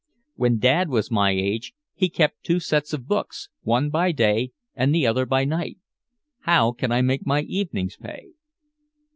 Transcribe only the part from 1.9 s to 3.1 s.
he kept two sets of